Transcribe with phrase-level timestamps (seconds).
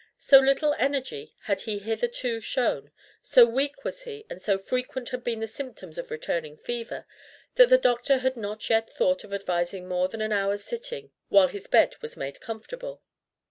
[0.17, 5.23] So little energy had he hitherto shown, so weak was he, and so frequent had
[5.23, 7.05] been the symptoms of returning fever,
[7.53, 11.49] that the doctor had not yet thought of advising more than an hour's sitting while
[11.49, 13.03] his bed was made comfortable.